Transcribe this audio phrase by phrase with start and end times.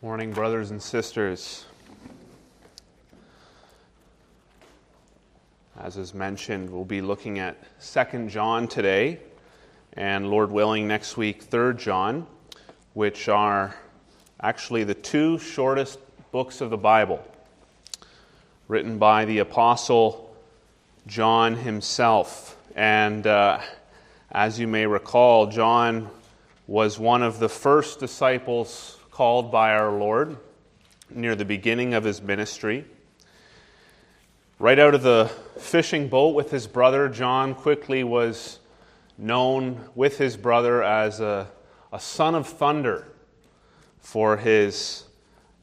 [0.00, 1.64] Morning, brothers and sisters.
[5.76, 9.18] As is mentioned, we'll be looking at 2nd John today,
[9.94, 12.28] and Lord willing, next week, 3rd John,
[12.94, 13.74] which are
[14.40, 15.98] actually the two shortest
[16.30, 17.20] books of the Bible,
[18.68, 20.32] written by the Apostle
[21.08, 22.56] John himself.
[22.76, 23.58] And uh,
[24.30, 26.08] as you may recall, John
[26.68, 30.36] was one of the first disciples called by our Lord
[31.10, 32.84] near the beginning of his ministry.
[34.60, 35.28] Right out of the
[35.58, 38.60] fishing boat with his brother, John quickly was
[39.18, 41.48] known with his brother as a,
[41.92, 43.08] a son of thunder
[43.98, 45.02] for his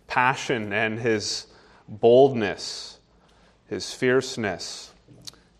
[0.05, 1.47] passion and his
[1.87, 2.99] boldness,
[3.67, 4.91] his fierceness.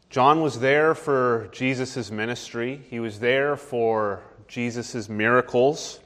[0.10, 6.02] John was there for Jesus' ministry, he was there for Jesus' miracles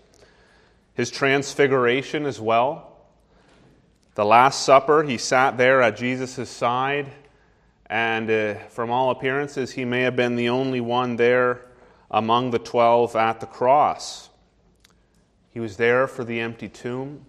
[0.99, 2.97] his transfiguration as well.
[4.15, 7.09] The Last Supper, he sat there at Jesus' side,
[7.85, 11.61] and uh, from all appearances, he may have been the only one there
[12.11, 14.27] among the twelve at the cross.
[15.51, 17.25] He was there for the empty tomb,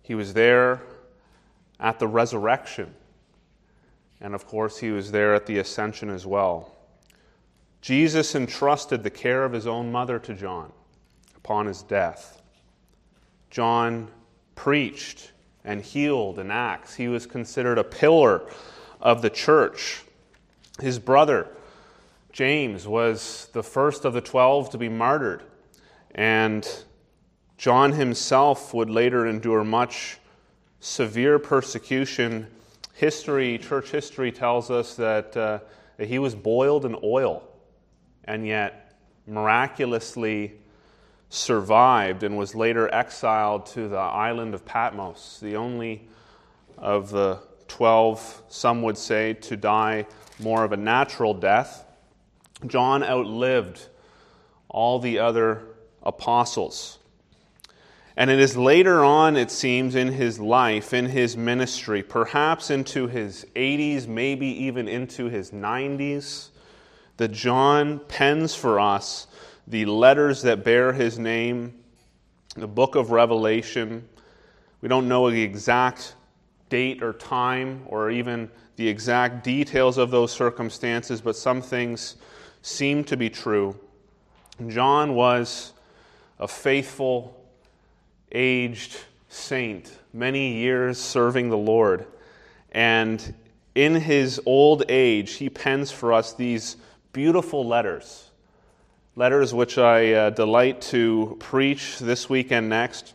[0.00, 0.82] he was there
[1.80, 2.94] at the resurrection,
[4.20, 6.76] and of course, he was there at the ascension as well.
[7.80, 10.70] Jesus entrusted the care of his own mother to John
[11.44, 12.40] upon his death.
[13.50, 14.08] John
[14.54, 16.94] preached and healed in Acts.
[16.94, 18.48] He was considered a pillar
[18.98, 20.02] of the church.
[20.80, 21.46] His brother,
[22.32, 25.42] James, was the first of the twelve to be martyred.
[26.14, 26.66] And
[27.58, 30.16] John himself would later endure much
[30.80, 32.46] severe persecution.
[32.94, 35.58] History, church history, tells us that, uh,
[35.98, 37.46] that he was boiled in oil
[38.24, 40.54] and yet miraculously
[41.34, 46.06] survived and was later exiled to the island of Patmos, the only
[46.78, 50.06] of the 12, some would say, to die
[50.38, 51.84] more of a natural death.
[52.66, 53.88] John outlived
[54.68, 55.62] all the other
[56.02, 56.98] apostles.
[58.16, 63.08] And it is later on, it seems, in his life, in his ministry, perhaps into
[63.08, 66.50] his 80s, maybe even into his 90s,
[67.16, 69.26] that John pens for us
[69.66, 71.74] the letters that bear his name,
[72.56, 74.06] the book of Revelation.
[74.80, 76.14] We don't know the exact
[76.68, 82.16] date or time or even the exact details of those circumstances, but some things
[82.62, 83.78] seem to be true.
[84.68, 85.72] John was
[86.38, 87.40] a faithful,
[88.32, 88.98] aged
[89.28, 92.06] saint, many years serving the Lord.
[92.72, 93.34] And
[93.74, 96.76] in his old age, he pens for us these
[97.12, 98.30] beautiful letters
[99.16, 103.14] letters which I uh, delight to preach this week and next,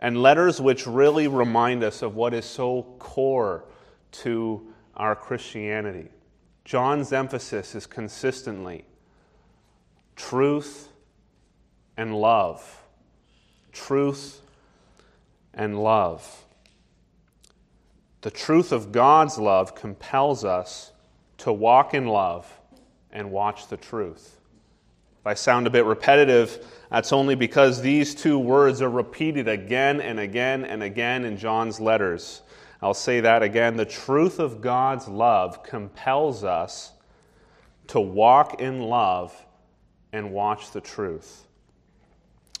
[0.00, 3.64] and letters which really remind us of what is so core
[4.12, 6.08] to our Christianity.
[6.64, 8.84] John's emphasis is consistently
[10.16, 10.88] truth
[11.96, 12.82] and love.
[13.72, 14.40] Truth
[15.54, 16.44] and love.
[18.22, 20.92] The truth of God's love compels us
[21.38, 22.50] to walk in love
[23.12, 24.35] and watch the truth.
[25.26, 30.20] I sound a bit repetitive, that's only because these two words are repeated again and
[30.20, 32.42] again and again in John's letters.
[32.80, 33.76] I'll say that again.
[33.76, 36.92] The truth of God's love compels us
[37.88, 39.34] to walk in love
[40.12, 41.46] and watch the truth.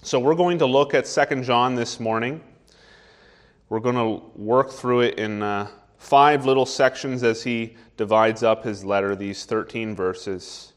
[0.02, 2.40] So we're going to look at 2 John this morning.
[3.68, 8.64] We're going to work through it in uh, five little sections as he divides up
[8.64, 10.72] his letter, these 13 verses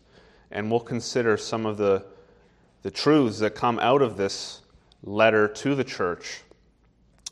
[0.52, 2.06] and we'll consider some of the,
[2.82, 4.62] the truths that come out of this
[5.04, 6.42] letter to the church.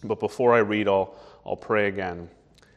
[0.04, 2.30] But before I read, I'll, I'll pray again.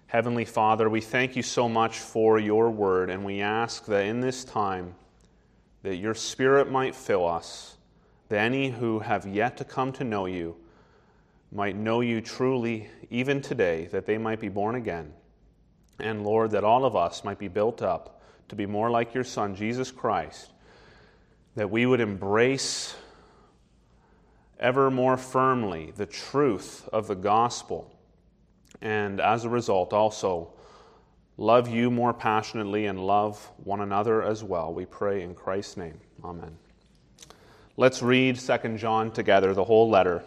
[0.07, 4.21] Heavenly Father, we thank you so much for your word, and we ask that in
[4.21, 4.95] this time
[5.83, 7.77] that your spirit might fill us,
[8.29, 10.57] that any who have yet to come to know you
[11.53, 15.13] might know you truly even today, that they might be born again.
[15.99, 18.20] And Lord, that all of us might be built up
[18.51, 20.53] to be more like your Son, Jesus Christ,
[21.55, 22.97] that we would embrace
[24.59, 27.97] ever more firmly the truth of the gospel,
[28.83, 30.53] and as a result, also
[31.37, 34.75] love you more passionately and love one another as well.
[34.75, 36.01] We pray in Christ's name.
[36.25, 36.59] Amen.
[37.77, 40.25] Let's read 2 John together, the whole letter.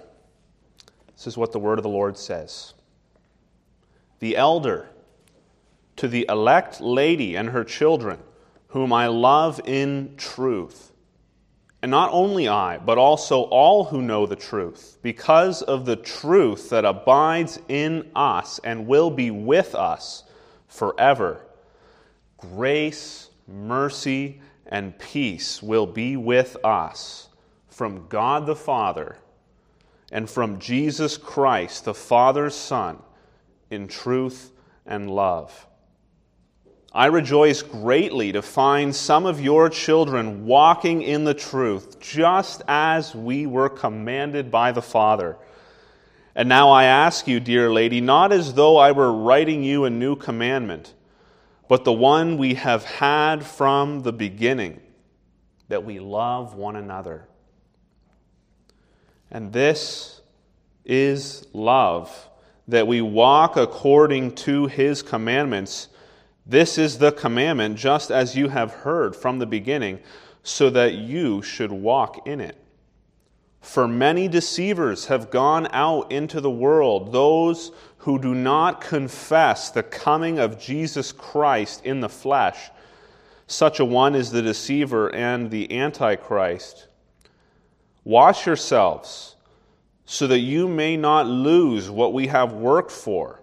[1.13, 2.73] This is what the word of the Lord says.
[4.19, 4.87] The elder,
[5.95, 8.19] to the elect lady and her children,
[8.67, 10.91] whom I love in truth,
[11.81, 16.69] and not only I, but also all who know the truth, because of the truth
[16.69, 20.23] that abides in us and will be with us
[20.67, 21.41] forever.
[22.37, 27.27] Grace, mercy, and peace will be with us
[27.67, 29.17] from God the Father
[30.11, 32.99] and from Jesus Christ, the Father's Son,
[33.69, 34.51] in truth
[34.85, 35.67] and love.
[36.95, 43.15] I rejoice greatly to find some of your children walking in the truth, just as
[43.15, 45.37] we were commanded by the Father.
[46.35, 49.89] And now I ask you, dear lady, not as though I were writing you a
[49.89, 50.93] new commandment,
[51.67, 54.79] but the one we have had from the beginning,
[55.69, 57.27] that we love one another.
[59.31, 60.21] And this
[60.85, 62.29] is love,
[62.67, 65.87] that we walk according to his commandments.
[66.45, 69.99] This is the commandment, just as you have heard from the beginning,
[70.43, 72.57] so that you should walk in it.
[73.61, 79.83] For many deceivers have gone out into the world, those who do not confess the
[79.83, 82.69] coming of Jesus Christ in the flesh.
[83.47, 86.87] Such a one is the deceiver and the antichrist.
[88.03, 89.37] Wash yourselves
[90.05, 93.42] so that you may not lose what we have worked for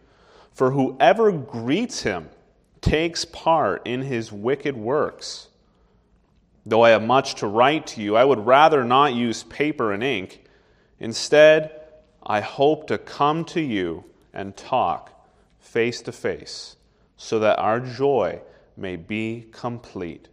[0.51, 2.29] For whoever greets him
[2.81, 5.47] takes part in his wicked works.
[6.65, 10.03] Though I have much to write to you, I would rather not use paper and
[10.03, 10.43] ink.
[10.99, 11.71] Instead,
[12.23, 15.11] I hope to come to you and talk
[15.59, 16.75] face to face,
[17.17, 18.41] so that our joy
[18.77, 20.27] may be complete.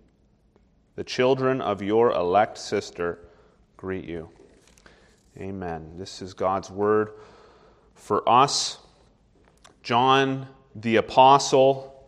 [0.97, 3.21] The children of your elect sister
[3.77, 4.29] greet you.
[5.39, 5.93] Amen.
[5.97, 7.13] This is God's word
[7.95, 8.79] for us.
[9.89, 12.05] John the Apostle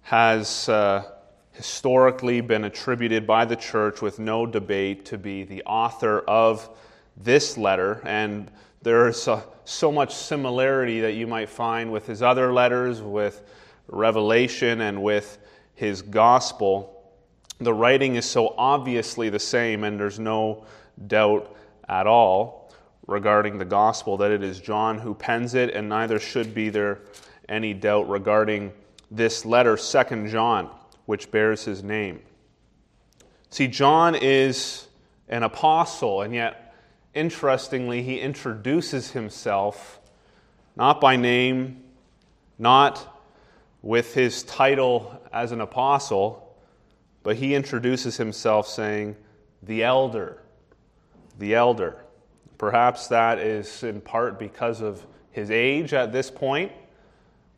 [0.00, 1.04] has uh,
[1.52, 6.66] historically been attributed by the church with no debate to be the author of
[7.14, 12.54] this letter, and there's uh, so much similarity that you might find with his other
[12.54, 13.42] letters, with
[13.88, 15.36] Revelation, and with
[15.74, 17.12] his gospel.
[17.58, 20.64] The writing is so obviously the same, and there's no
[21.06, 21.54] doubt
[21.86, 22.63] at all
[23.06, 27.00] regarding the gospel that it is John who pens it, and neither should be there
[27.48, 28.72] any doubt regarding
[29.10, 30.70] this letter, Second John,
[31.06, 32.20] which bears his name.
[33.50, 34.88] See, John is
[35.28, 36.74] an apostle, and yet,
[37.14, 40.00] interestingly, he introduces himself
[40.76, 41.84] not by name,
[42.58, 43.22] not
[43.82, 46.56] with his title as an apostle,
[47.22, 49.16] but he introduces himself saying,
[49.62, 50.42] the elder,
[51.38, 52.03] the elder.
[52.58, 56.70] Perhaps that is in part because of his age at this point,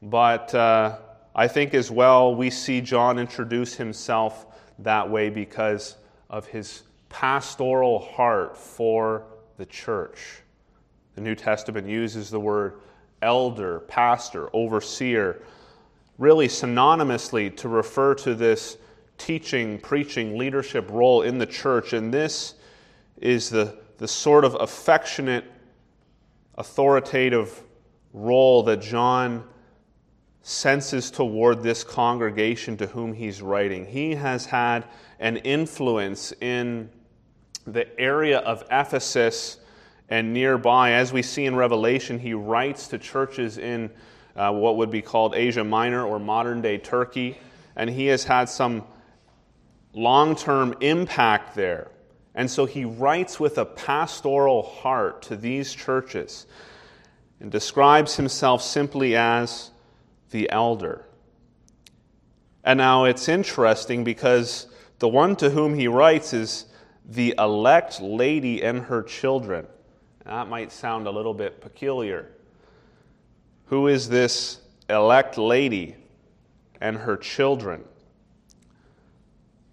[0.03, 0.99] but uh,
[1.35, 4.47] I think as well we see John introduce himself
[4.79, 5.97] that way because
[6.31, 9.25] of his pastoral heart for
[9.59, 10.41] the church.
[11.15, 12.81] The New Testament uses the word
[13.23, 15.43] elder, pastor, overseer,
[16.19, 18.77] really synonymously to refer to this
[19.19, 21.93] teaching, preaching, leadership role in the church.
[21.93, 22.55] And this
[23.19, 25.45] is the the sort of affectionate,
[26.57, 27.63] authoritative
[28.13, 29.45] role that John
[30.43, 33.85] senses toward this congregation to whom he's writing.
[33.85, 34.85] He has had
[35.19, 36.89] an influence in
[37.67, 39.59] the area of Ephesus
[40.09, 40.93] and nearby.
[40.93, 43.91] As we see in Revelation, he writes to churches in
[44.37, 47.39] uh, what would be called Asia Minor or modern day Turkey,
[47.75, 48.85] and he has had some
[49.95, 51.91] long term impact there.
[52.37, 56.47] And so he writes with a pastoral heart to these churches
[57.41, 59.71] and describes himself simply as
[60.31, 61.07] the elder.
[62.63, 64.67] And now it's interesting because
[64.99, 66.67] the one to whom he writes is
[67.09, 69.67] the elect lady and her children.
[70.27, 72.29] That might sound a little bit peculiar.
[73.67, 75.97] Who is this elect lady
[76.81, 77.85] and her children?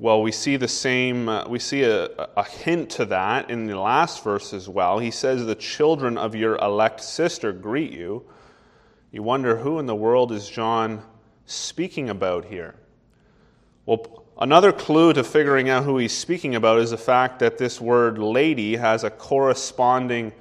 [0.03, 3.79] Well, we see the same, uh, we see a, a hint to that in the
[3.79, 4.99] last verse as well.
[4.99, 8.25] He says, The children of your elect sister greet you.
[9.13, 11.03] You wonder who in the world is John
[11.45, 12.75] speaking about here?
[13.85, 17.79] Well, another clue to figuring out who he's speaking about is the fact that this
[17.79, 20.33] word lady has a corresponding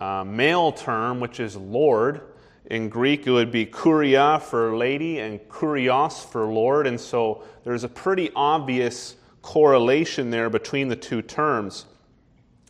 [0.00, 2.22] uh, male term, which is Lord.
[2.68, 6.86] In Greek, it would be kuria for lady and kurios for Lord.
[6.86, 11.86] And so there's a pretty obvious correlation there between the two terms.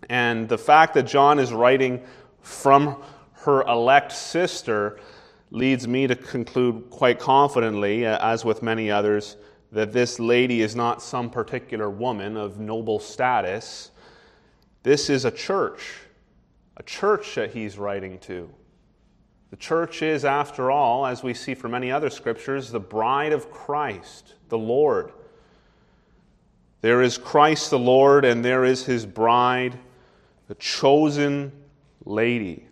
[0.09, 2.05] And the fact that John is writing
[2.41, 3.03] from
[3.33, 5.01] her elect sister
[5.51, 9.37] leads me to conclude quite confidently, uh, as with many others,
[9.73, 13.91] that this lady is not some particular woman of noble status.
[14.85, 15.95] This is a church,
[16.77, 18.49] a church that he's writing to.
[19.51, 23.51] The church is, after all, as we see from many other scriptures, the bride of
[23.51, 25.13] Christ, the Lord.
[26.81, 29.79] There is Christ the Lord, and there is his bride,
[30.49, 31.53] the chosen
[32.05, 32.67] lady.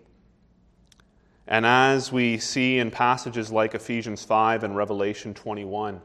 [1.48, 6.00] And as we see in passages like Ephesians 5 and Revelation 21,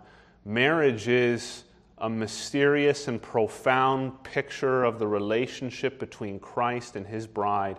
[0.46, 1.64] marriage is
[1.98, 7.78] a mysterious and profound picture of the relationship between Christ and his bride,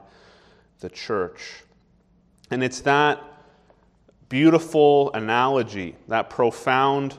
[0.81, 1.65] the church.
[2.53, 3.19] And it's that
[4.29, 7.17] beautiful analogy, that profound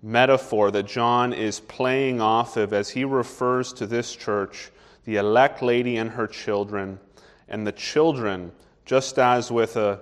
[0.00, 4.70] metaphor that John is playing off of as he refers to this church,
[5.04, 7.00] the elect lady and her children,
[7.48, 8.52] and the children
[8.84, 9.98] just as with a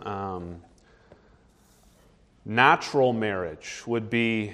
[0.00, 0.60] um,
[2.44, 4.52] natural marriage would be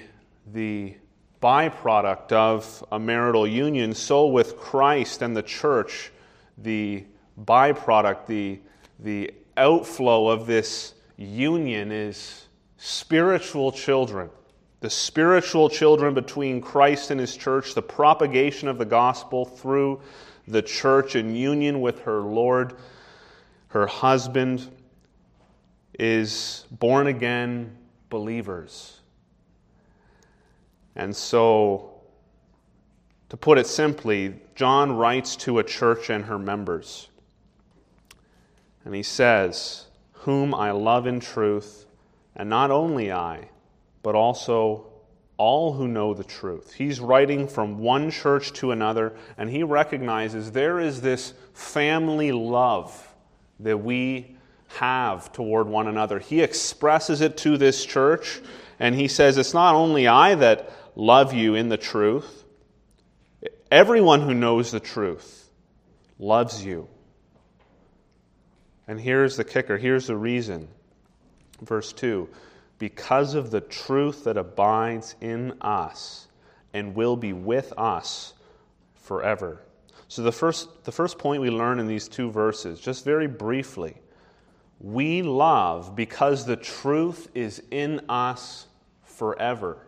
[0.53, 0.95] the
[1.41, 6.13] byproduct of a marital union, so with Christ and the church,
[6.57, 7.03] the
[7.43, 8.61] byproduct, the,
[8.99, 12.47] the outflow of this union is
[12.77, 14.29] spiritual children.
[14.81, 20.01] The spiritual children between Christ and his church, the propagation of the gospel through
[20.47, 22.75] the church in union with her Lord
[23.75, 24.71] her husband
[25.99, 27.75] is born again
[28.09, 29.01] believers.
[30.95, 31.99] And so,
[33.27, 37.09] to put it simply, John writes to a church and her members.
[38.85, 41.87] And he says, Whom I love in truth,
[42.35, 43.49] and not only I,
[44.03, 44.85] but also
[45.37, 46.73] all who know the truth.
[46.73, 53.13] He's writing from one church to another, and he recognizes there is this family love
[53.59, 54.37] that we
[54.67, 56.19] have toward one another.
[56.19, 58.41] He expresses it to this church,
[58.79, 62.43] and he says, It's not only I that love you in the truth,
[63.71, 65.49] everyone who knows the truth
[66.19, 66.87] loves you.
[68.87, 70.67] And here's the kicker here's the reason.
[71.61, 72.29] Verse 2
[72.77, 76.27] Because of the truth that abides in us
[76.73, 78.33] and will be with us
[78.95, 79.61] forever.
[80.07, 83.95] So, the first, the first point we learn in these two verses, just very briefly,
[84.79, 88.67] we love because the truth is in us
[89.03, 89.79] forever.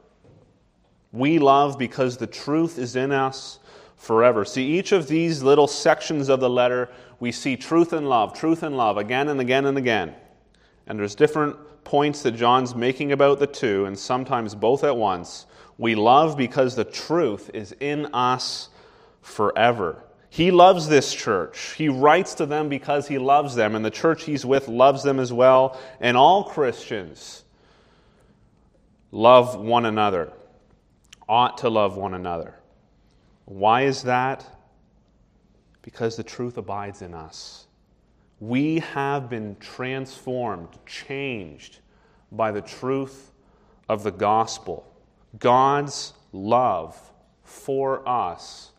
[1.12, 3.60] We love because the truth is in us
[3.96, 4.46] forever.
[4.46, 8.64] See, each of these little sections of the letter, we see truth and love, truth
[8.64, 10.14] and love, again and again and again.
[10.86, 15.46] And there's different points that John's making about the two, and sometimes both at once.
[15.78, 18.70] We love because the truth is in us
[19.22, 20.04] forever.
[20.30, 21.74] He loves this church.
[21.78, 25.20] He writes to them because he loves them, and the church he's with loves them
[25.20, 25.80] as well.
[26.00, 27.44] And all Christians
[29.12, 30.32] love one another,
[31.28, 32.54] ought to love one another.
[33.46, 34.46] Why is that?
[35.88, 37.68] Because the truth abides in us.
[38.42, 41.80] We have been transformed, changed
[42.30, 43.32] by the truth
[43.88, 44.86] of the gospel.
[45.40, 47.00] God's love
[47.46, 48.74] for us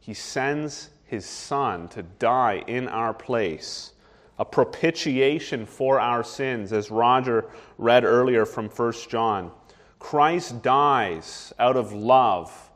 [0.00, 3.92] he sends his Son to die in our place,
[4.38, 7.44] a propitiation for our sins, as Roger
[7.76, 9.52] read earlier from 1 John.
[9.98, 12.70] Christ dies out of love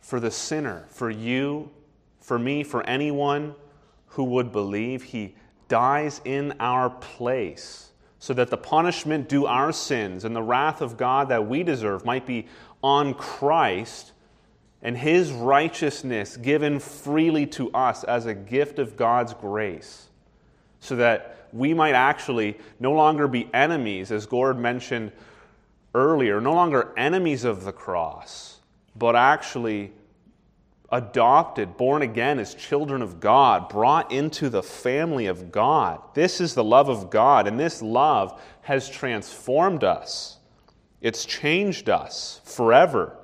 [0.00, 1.70] for the sinner, for you,
[2.32, 3.54] for me, for anyone
[4.06, 5.02] who would believe.
[5.02, 5.34] He
[5.68, 10.96] dies in our place so that the punishment due our sins and the wrath of
[10.96, 12.46] God that we deserve might be
[12.82, 14.12] on Christ
[14.80, 20.08] and his righteousness given freely to us as a gift of God's grace,
[20.80, 25.12] so that we might actually no longer be enemies, as Gord mentioned
[25.94, 28.60] earlier, no longer enemies of the cross,
[28.96, 29.92] but actually
[30.92, 36.00] adopted, born again as children of God, brought into the family of God.
[36.14, 40.36] This is the love of God, and this love has transformed us.
[41.00, 43.16] It's changed us forever.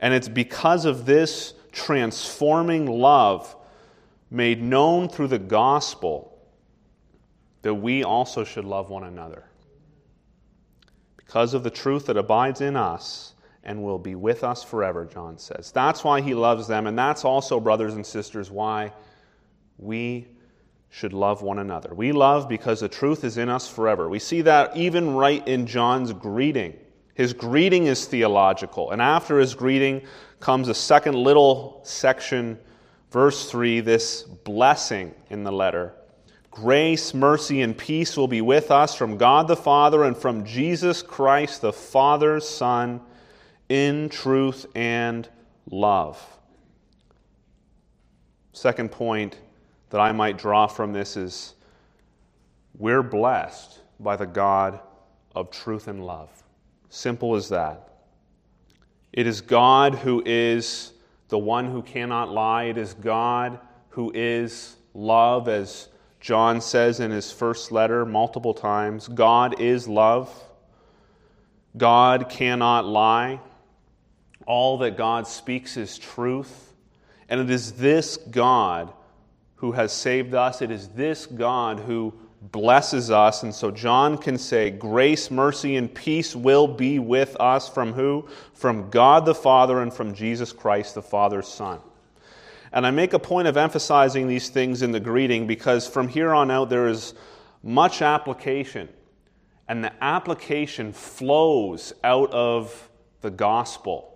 [0.00, 3.54] And it's because of this transforming love
[4.30, 6.36] made known through the gospel
[7.62, 9.44] that we also should love one another.
[11.26, 13.34] because of the truth that abides in us
[13.66, 15.72] and will be with us forever, John says.
[15.72, 18.92] That's why he loves them, and that's also, brothers and sisters, why
[19.76, 20.28] we
[20.88, 21.92] should love one another.
[21.92, 24.08] We love because the truth is in us forever.
[24.08, 26.78] We see that even right in John's greeting.
[27.14, 30.02] His greeting is theological, and after his greeting
[30.38, 32.58] comes a second little section,
[33.10, 35.92] verse 3, this blessing in the letter.
[36.52, 41.02] Grace, mercy, and peace will be with us from God the Father and from Jesus
[41.02, 43.00] Christ, the Father's Son,
[43.68, 45.28] in truth and
[45.70, 46.24] love.
[48.52, 49.38] Second point
[49.90, 51.54] that I might draw from this is
[52.78, 54.80] we're blessed by the God
[55.34, 56.30] of truth and love.
[56.88, 57.88] Simple as that.
[59.12, 60.92] It is God who is
[61.28, 62.64] the one who cannot lie.
[62.64, 63.58] It is God
[63.90, 65.88] who is love, as
[66.20, 69.08] John says in his first letter multiple times.
[69.08, 70.32] God is love.
[71.76, 73.40] God cannot lie.
[74.46, 76.72] All that God speaks is truth.
[77.28, 78.92] And it is this God
[79.56, 80.62] who has saved us.
[80.62, 83.42] It is this God who blesses us.
[83.42, 88.28] And so John can say, Grace, mercy, and peace will be with us from who?
[88.54, 91.80] From God the Father and from Jesus Christ, the Father's Son.
[92.72, 96.34] And I make a point of emphasizing these things in the greeting because from here
[96.34, 97.14] on out there is
[97.62, 98.88] much application.
[99.68, 102.88] And the application flows out of
[103.22, 104.15] the gospel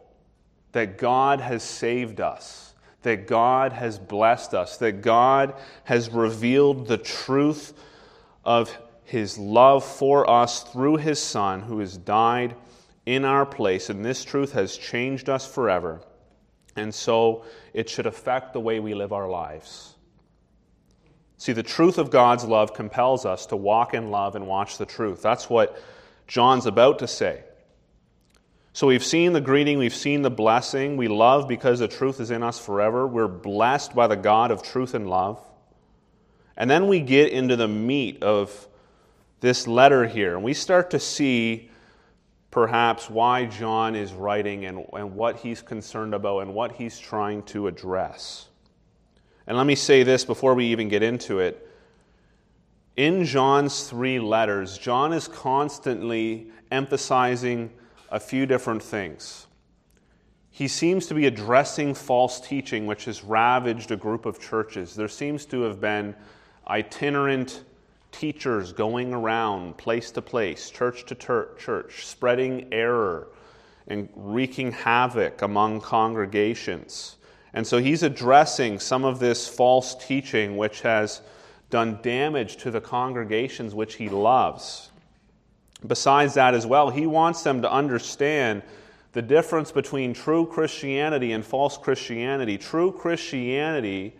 [0.72, 6.98] that God has saved us, that God has blessed us, that God has revealed the
[6.98, 7.72] truth
[8.44, 12.54] of his love for us through his Son who has died
[13.06, 13.90] in our place.
[13.90, 16.00] And this truth has changed us forever.
[16.76, 19.96] And so it should affect the way we live our lives.
[21.38, 24.86] See, the truth of God's love compels us to walk in love and watch the
[24.86, 25.22] truth.
[25.22, 25.80] That's what
[26.26, 27.42] John's about to say.
[28.72, 30.96] So we've seen the greeting, we've seen the blessing.
[30.96, 33.06] We love because the truth is in us forever.
[33.06, 35.40] We're blessed by the God of truth and love.
[36.56, 38.68] And then we get into the meat of
[39.40, 41.70] this letter here, and we start to see
[42.50, 47.42] perhaps why John is writing and, and what he's concerned about and what he's trying
[47.44, 48.48] to address.
[49.46, 51.66] And let me say this before we even get into it.
[52.96, 57.70] In John's three letters, John is constantly emphasizing
[58.10, 59.46] a few different things.
[60.50, 64.94] He seems to be addressing false teaching, which has ravaged a group of churches.
[64.94, 66.14] There seems to have been
[66.68, 67.64] itinerant
[68.12, 73.28] teachers going around place to place, church to church, spreading error
[73.86, 77.16] and wreaking havoc among congregations.
[77.52, 81.22] And so he's addressing some of this false teaching which has
[81.70, 84.89] done damage to the congregations which he loves.
[85.86, 88.62] Besides that, as well, he wants them to understand
[89.12, 92.58] the difference between true Christianity and false Christianity.
[92.58, 94.14] True Christianity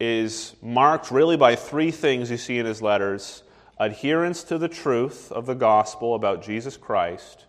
[0.00, 3.42] is marked really by three things you see in his letters
[3.78, 7.44] adherence to the truth of the gospel about Jesus Christ,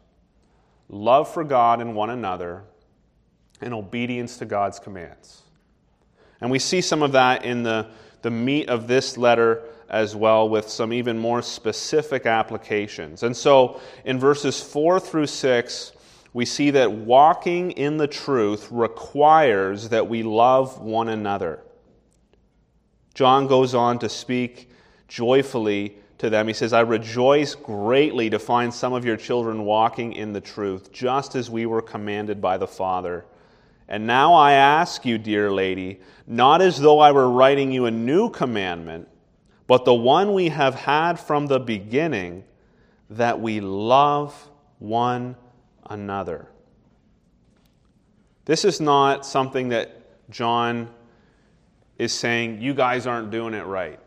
[0.89, 2.63] love for God and one another,
[3.61, 5.43] and obedience to God's commands.
[6.41, 7.87] And we see some of that in the,
[8.21, 9.63] the meat of this letter
[9.95, 13.23] as well with some even more specific applications.
[13.23, 15.93] And so in verses 4 through 6,
[16.33, 21.61] we see that walking in the truth requires that we love one another.
[23.13, 24.69] John goes on to speak
[25.07, 26.49] joyfully to them.
[26.49, 30.91] He says, I rejoice greatly to find some of your children walking in the truth,
[30.91, 33.23] just as we were commanded by the Father.
[33.87, 37.91] And now I ask you, dear lady, not as though I were writing you a
[37.91, 39.07] new commandment
[39.67, 42.43] but the one we have had from the beginning,
[43.09, 44.49] that we love
[44.79, 45.35] one
[45.89, 46.47] another.
[48.45, 50.89] This is not something that John
[51.97, 53.99] is saying, you guys aren't doing it right.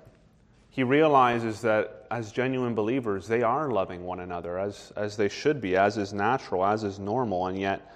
[0.70, 5.60] He realizes that as genuine believers, they are loving one another as, as they should
[5.60, 7.48] be, as is natural, as is normal.
[7.48, 7.94] And yet,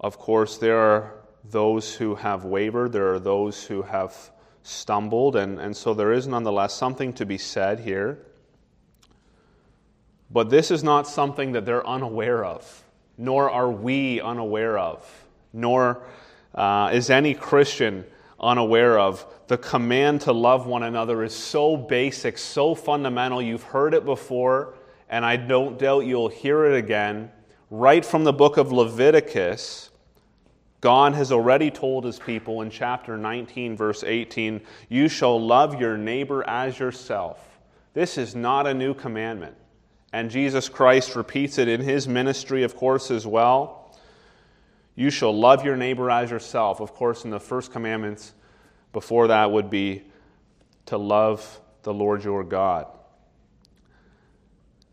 [0.00, 1.14] of course, there are
[1.50, 4.14] those who have wavered, there are those who have
[4.62, 8.18] stumbled, and, and so there is nonetheless something to be said here.
[10.30, 12.84] But this is not something that they're unaware of,
[13.18, 16.04] nor are we unaware of, nor
[16.54, 18.04] uh, is any Christian
[18.40, 19.26] unaware of.
[19.48, 23.42] The command to love one another is so basic, so fundamental.
[23.42, 24.74] You've heard it before,
[25.10, 27.30] and I don't doubt you'll hear it again.
[27.70, 29.90] Right from the book of Leviticus,
[30.82, 35.96] God has already told his people in chapter 19, verse 18, You shall love your
[35.96, 37.38] neighbor as yourself.
[37.94, 39.56] This is not a new commandment.
[40.12, 43.96] And Jesus Christ repeats it in his ministry, of course, as well.
[44.96, 46.80] You shall love your neighbor as yourself.
[46.80, 48.34] Of course, in the first commandments,
[48.92, 50.02] before that would be
[50.86, 52.88] to love the Lord your God.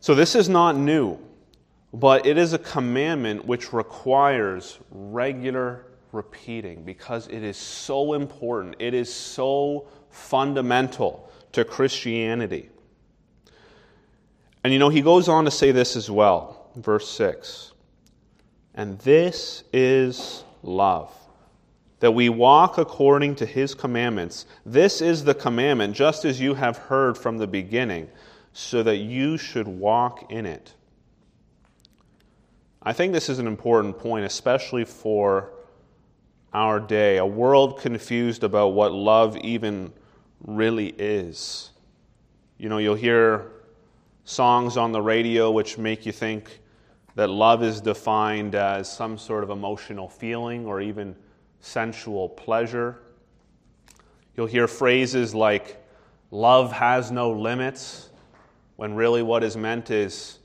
[0.02, 1.18] So this is not new,
[1.94, 8.76] but it is a commandment which requires regular repeating because it is so important.
[8.80, 12.70] It is so fundamental to Christianity.
[14.64, 17.74] And you know, he goes on to say this as well, verse 6.
[18.76, 21.14] And this is love,
[22.00, 24.46] that we walk according to his commandments.
[24.66, 28.10] This is the commandment, just as you have heard from the beginning,
[28.54, 30.74] so that you should walk in it.
[32.82, 35.52] I think this is an important point, especially for
[36.54, 39.92] our day, a world confused about what love even
[40.42, 41.72] really is.
[42.58, 43.52] You know, you'll hear
[44.24, 46.62] songs on the radio which make you think
[47.16, 51.16] that love is defined as some sort of emotional feeling or even
[51.60, 53.00] sensual pleasure.
[54.38, 55.84] You'll hear phrases like,
[56.32, 58.10] love has no limits,
[58.78, 60.39] when really what is meant is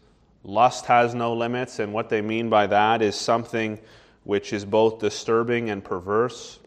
[0.44, 3.80] lust has no limits, and what they mean by that is something
[4.22, 6.60] which is both disturbing and perverse.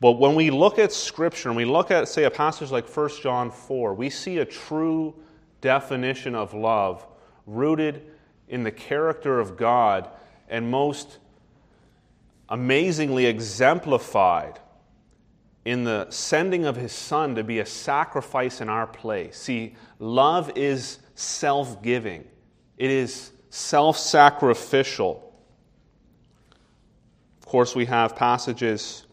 [0.00, 3.10] But when we look at Scripture and we look at, say, a passage like 1
[3.22, 5.14] John 4, we see a true
[5.60, 7.06] definition of love
[7.46, 8.02] rooted
[8.48, 10.08] in the character of God
[10.48, 11.18] and most
[12.48, 14.60] amazingly exemplified
[15.64, 19.38] in the sending of his son to be a sacrifice in our place.
[19.38, 22.24] See, love is self giving,
[22.76, 25.20] it is self sacrificial.
[27.38, 29.06] Of course, we have passages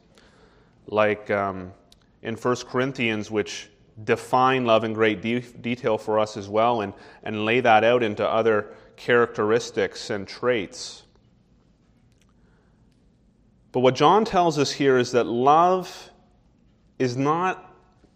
[0.87, 1.73] like um,
[2.21, 3.69] in 1 Corinthians, which
[4.03, 8.03] define love in great de- detail for us as well and, and lay that out
[8.03, 11.03] into other characteristics and traits.
[13.71, 16.09] But what John tells us here is that love
[16.99, 17.70] is not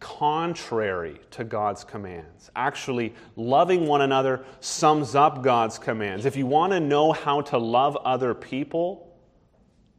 [0.06, 2.52] contrary to God's commands.
[2.56, 6.26] Actually, loving one another sums up God's commands.
[6.26, 9.06] If you want to know how to love other people,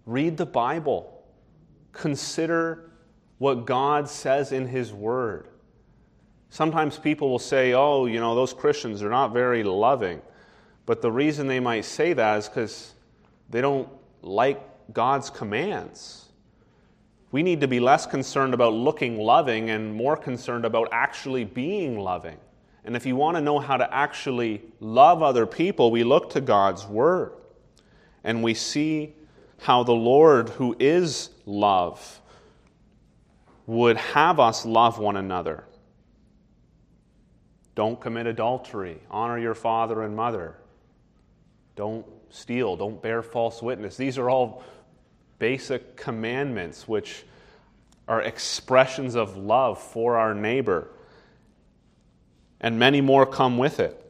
[0.06, 1.12] Read the Bible.
[1.92, 2.90] Consider
[3.38, 5.48] what God says in His Word.
[6.48, 10.22] Sometimes people will say, oh, you know, those Christians are not very loving.
[10.86, 12.94] But the reason they might say that is because
[13.50, 13.88] they don't
[14.22, 16.25] like God's commands.
[17.36, 21.98] We need to be less concerned about looking loving and more concerned about actually being
[21.98, 22.38] loving.
[22.82, 26.40] And if you want to know how to actually love other people, we look to
[26.40, 27.34] God's Word
[28.24, 29.14] and we see
[29.58, 32.22] how the Lord, who is love,
[33.66, 35.64] would have us love one another.
[37.74, 39.02] Don't commit adultery.
[39.10, 40.56] Honor your father and mother.
[41.74, 42.78] Don't steal.
[42.78, 43.98] Don't bear false witness.
[43.98, 44.64] These are all
[45.38, 47.24] basic commandments which
[48.08, 50.88] are expressions of love for our neighbor.
[52.60, 54.02] And many more come with it.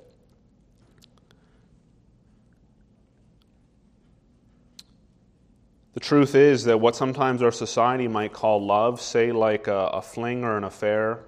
[5.95, 10.03] The truth is that what sometimes our society might call love, say like a, a
[10.03, 11.21] fling or an affair,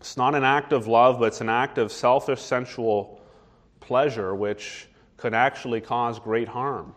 [0.00, 3.20] it's not an act of love, but it's an act of selfish sensual
[3.80, 4.86] pleasure which
[5.18, 6.94] could actually cause great harm.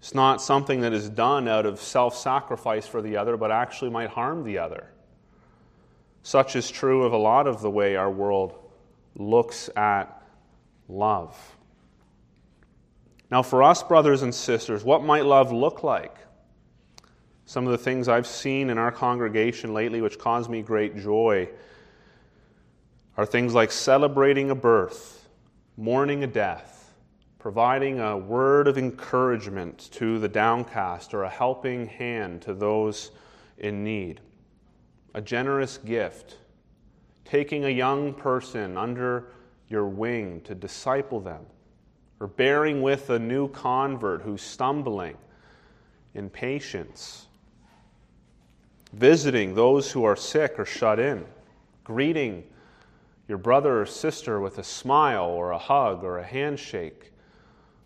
[0.00, 3.90] It's not something that is done out of self sacrifice for the other, but actually
[3.90, 4.90] might harm the other.
[6.22, 8.54] Such is true of a lot of the way our world
[9.14, 10.22] looks at
[10.88, 11.36] love.
[13.30, 16.16] Now, for us, brothers and sisters, what might love look like?
[17.44, 21.48] Some of the things I've seen in our congregation lately, which cause me great joy,
[23.16, 25.28] are things like celebrating a birth,
[25.76, 26.79] mourning a death,
[27.40, 33.10] providing a word of encouragement to the downcast, or a helping hand to those
[33.56, 34.20] in need,
[35.14, 36.36] a generous gift,
[37.24, 39.32] taking a young person under
[39.68, 41.44] your wing to disciple them.
[42.20, 45.16] Or bearing with a new convert who's stumbling
[46.12, 47.28] in patience,
[48.92, 51.24] visiting those who are sick or shut in,
[51.84, 52.44] greeting
[53.26, 57.09] your brother or sister with a smile or a hug or a handshake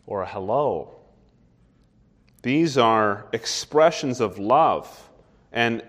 [0.06, 0.96] or a hello.
[2.42, 5.10] These are expressions of love.
[5.52, 5.82] And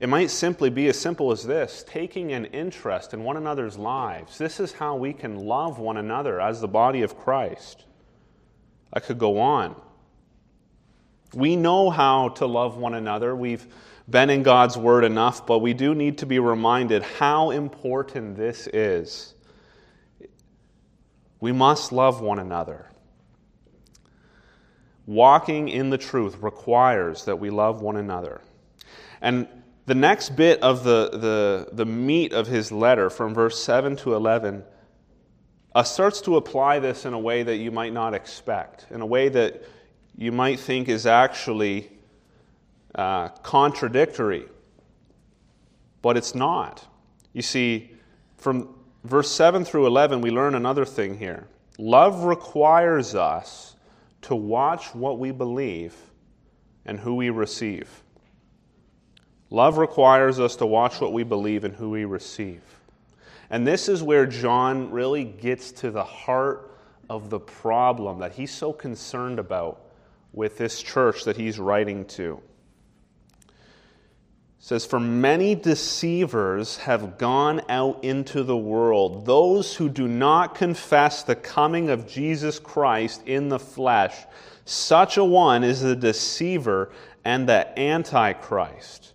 [0.00, 4.38] it might simply be as simple as this taking an interest in one another's lives.
[4.38, 7.84] This is how we can love one another as the body of Christ.
[8.92, 9.76] I could go on.
[11.32, 13.34] We know how to love one another.
[13.34, 13.66] We've
[14.08, 18.66] been in God's Word enough, but we do need to be reminded how important this
[18.66, 19.34] is
[21.40, 22.88] We must love one another.
[25.06, 28.40] Walking in the truth requires that we love one another.
[29.20, 29.46] And
[29.86, 34.14] the next bit of the, the, the meat of his letter, from verse 7 to
[34.14, 34.64] 11,
[35.74, 39.06] uh, starts to apply this in a way that you might not expect, in a
[39.06, 39.62] way that
[40.16, 41.90] you might think is actually
[42.94, 44.46] uh, contradictory.
[46.00, 46.86] But it's not.
[47.32, 47.90] You see,
[48.38, 51.48] from verse 7 through 11, we learn another thing here.
[51.76, 53.73] Love requires us
[54.24, 55.94] to watch what we believe
[56.86, 57.88] and who we receive.
[59.50, 62.62] Love requires us to watch what we believe and who we receive.
[63.50, 66.72] And this is where John really gets to the heart
[67.10, 69.80] of the problem that he's so concerned about
[70.32, 72.40] with this church that he's writing to.
[74.64, 81.22] Says, For many deceivers have gone out into the world, those who do not confess
[81.22, 84.16] the coming of Jesus Christ in the flesh.
[84.64, 86.90] Such a one is the deceiver
[87.26, 89.12] and the antichrist.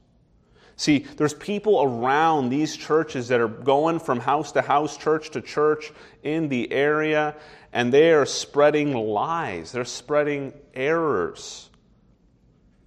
[0.76, 5.42] See, there's people around these churches that are going from house to house, church to
[5.42, 7.36] church in the area,
[7.74, 9.72] and they are spreading lies.
[9.72, 11.69] They're spreading errors.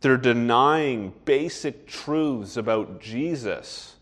[0.03, 3.95] They're denying basic truths about Jesus,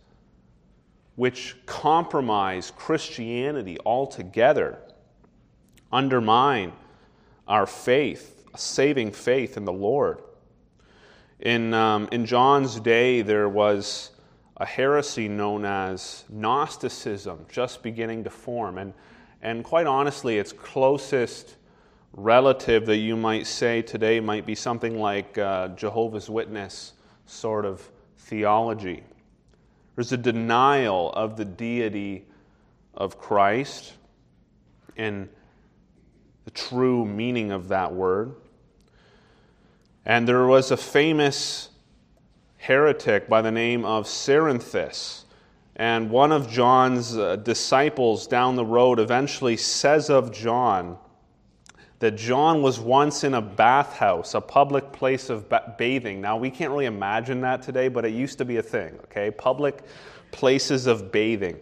[1.15, 4.79] which compromise Christianity altogether,
[5.93, 6.73] undermine
[7.47, 10.23] our faith, saving faith in the Lord.
[11.39, 14.11] In, um, in John's day, there was
[14.57, 18.79] a heresy known as Gnosticism just beginning to form.
[18.79, 18.95] And,
[19.43, 21.57] and quite honestly, its closest
[22.13, 26.93] relative that you might say today might be something like uh, Jehovah's Witness
[27.27, 29.03] sort of theology.
[29.95, 32.25] There's a denial of the deity
[32.95, 33.95] of Christ
[34.97, 35.29] and
[36.45, 38.35] the true meaning of that word.
[40.05, 41.69] And there was a famous
[42.57, 45.25] heretic by the name of Cerinthus.
[45.77, 50.99] And one of John's uh, disciples down the road eventually says of John
[52.01, 56.21] that John was once in a bathhouse, a public place of ba- bathing.
[56.21, 59.31] Now, we can't really imagine that today, but it used to be a thing, okay?
[59.31, 59.83] Public
[60.33, 61.59] places of bathing.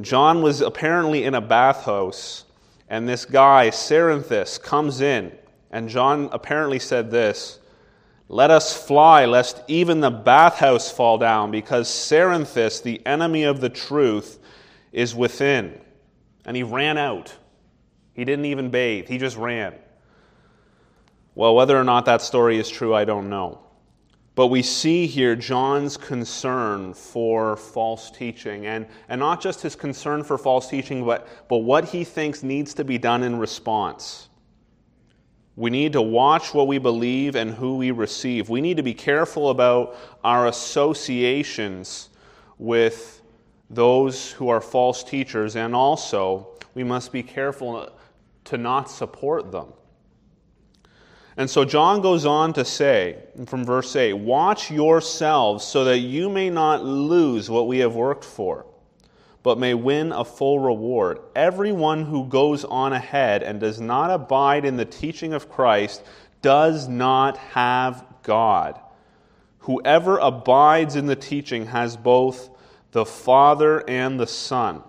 [0.00, 2.44] John was apparently in a bathhouse,
[2.88, 5.32] and this guy, Cerinthus, comes in
[5.72, 7.58] and John apparently said this
[8.28, 13.70] Let us fly, lest even the bathhouse fall down, because Cerinthus, the enemy of the
[13.70, 14.38] truth,
[14.92, 15.80] is within.
[16.44, 17.34] And he ran out.
[18.14, 19.74] He didn't even bathe, he just ran.
[21.34, 23.60] Well, whether or not that story is true, I don't know.
[24.34, 30.24] But we see here John's concern for false teaching, and, and not just his concern
[30.24, 34.28] for false teaching, but, but what he thinks needs to be done in response.
[35.54, 38.48] We need to watch what we believe and who we receive.
[38.48, 42.08] We need to be careful about our associations
[42.56, 43.20] with
[43.68, 47.90] those who are false teachers, and also we must be careful
[48.44, 49.72] to not support them.
[51.36, 56.28] And so John goes on to say from verse 8 Watch yourselves so that you
[56.28, 58.66] may not lose what we have worked for
[59.42, 61.18] but may win a full reward.
[61.34, 66.02] Everyone who goes on ahead and does not abide in the teaching of Christ
[66.42, 68.78] does not have God.
[69.60, 72.50] Whoever abides in the teaching has both
[72.92, 74.82] the Father and the Son.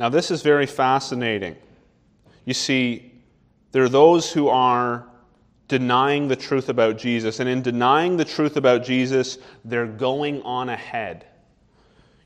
[0.00, 1.56] Now, this is very fascinating.
[2.46, 3.12] You see,
[3.72, 5.06] there are those who are
[5.68, 10.70] denying the truth about Jesus, and in denying the truth about Jesus, they're going on
[10.70, 11.26] ahead.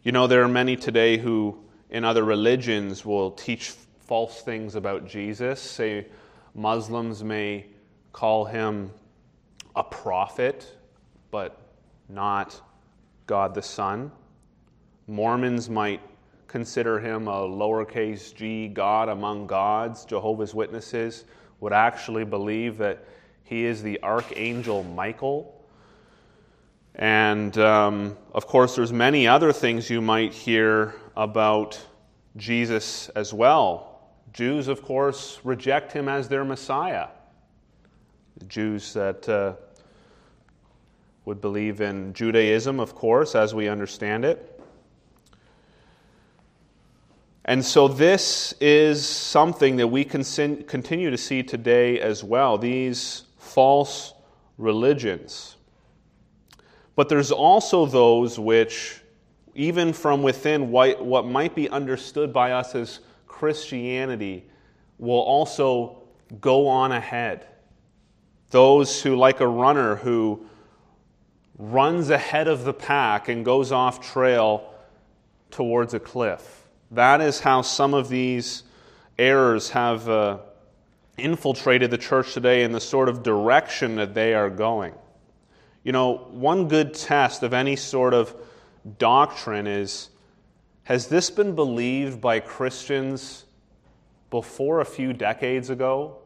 [0.05, 3.75] You know, there are many today who, in other religions, will teach
[4.07, 5.61] false things about Jesus.
[5.61, 6.07] Say,
[6.55, 7.67] Muslims may
[8.13, 8.93] call him
[9.75, 10.79] a prophet,
[11.33, 11.61] but
[12.09, 12.61] not
[13.27, 14.13] God the Son.
[15.09, 16.01] Mormons might
[16.55, 20.05] consider him a lowercase g God among gods.
[20.05, 21.25] Jehovah's Witnesses
[21.59, 23.09] would actually believe that
[23.43, 25.61] he is the archangel Michael.
[26.95, 31.85] And um, of course, there's many other things you might hear about
[32.37, 34.13] Jesus as well.
[34.33, 37.09] Jews, of course, reject him as their Messiah.
[38.37, 39.55] The Jews that uh,
[41.25, 44.54] would believe in Judaism, of course, as we understand it.
[47.47, 50.25] And so, this is something that we can
[50.65, 54.15] continue to see today as well these false
[54.57, 55.57] religions.
[56.97, 59.03] But there's also those which,
[59.55, 64.49] even from within what, might be understood by us as Christianity
[64.99, 66.03] will also
[66.41, 67.47] go on ahead.
[68.51, 70.47] Those who, like a runner who
[71.59, 74.73] runs ahead of the pack and goes off trail
[75.51, 76.64] towards a cliff.
[76.91, 78.63] That is how some of these
[79.19, 80.39] errors have uh,
[81.17, 84.95] infiltrated the church today in the sort of direction that they are going.
[85.83, 88.35] You know, one good test of any sort of
[88.99, 90.11] doctrine is
[90.85, 93.45] has this been believed by Christians
[94.31, 96.19] before a few decades ago,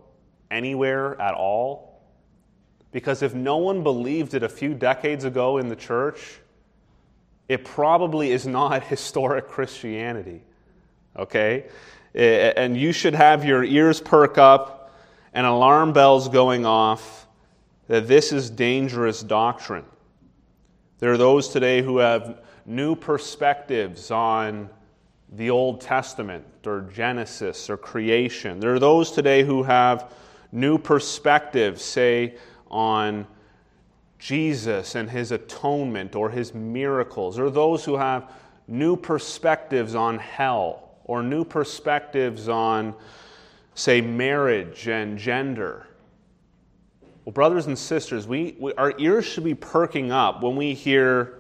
[0.51, 2.03] anywhere at all?
[2.91, 6.41] Because if no one believed it a few decades ago in the church,
[7.49, 10.43] it probably is not historic Christianity.
[11.17, 11.67] Okay?
[12.15, 14.95] And you should have your ears perk up
[15.33, 17.27] and alarm bells going off
[17.87, 19.85] that this is dangerous doctrine.
[20.99, 24.69] There are those today who have new perspectives on
[25.33, 28.61] the Old Testament or Genesis or creation.
[28.61, 30.13] There are those today who have
[30.53, 32.37] new perspectives, say,
[32.71, 33.27] on
[34.19, 38.31] Jesus and his atonement or his miracles, or those who have
[38.67, 42.95] new perspectives on hell or new perspectives on,
[43.75, 45.87] say, marriage and gender.
[47.25, 51.39] Well, brothers and sisters, we, we, our ears should be perking up when we hear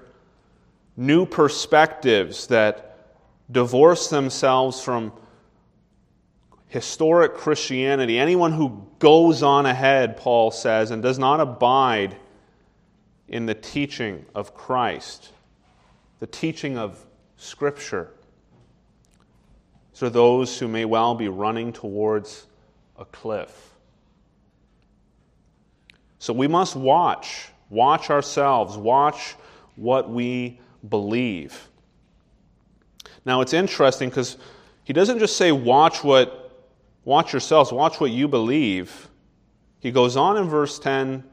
[0.96, 2.98] new perspectives that
[3.50, 5.12] divorce themselves from
[6.66, 8.18] historic Christianity.
[8.18, 12.16] Anyone who goes on ahead, Paul says, and does not abide
[13.28, 15.30] in the teaching of Christ,
[16.18, 17.04] the teaching of
[17.36, 18.10] Scripture.
[19.92, 22.46] So, those who may well be running towards
[22.98, 23.68] a cliff.
[26.18, 29.34] So we must watch, watch ourselves, watch
[29.76, 31.68] what we believe.
[33.24, 34.36] Now it's interesting because
[34.84, 36.66] he doesn't just say watch what
[37.04, 39.08] watch yourselves, watch what you believe.
[39.80, 41.24] He goes on in verse 10